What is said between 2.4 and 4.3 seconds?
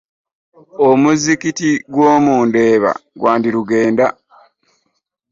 Ndeeba gwandirugenda.